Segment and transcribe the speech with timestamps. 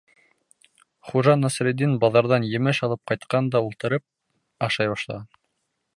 [1.09, 4.07] Хужа Насретдин баҙарҙан емеш алып ҡайтҡан да ултырып
[4.69, 5.29] ашай башлаған.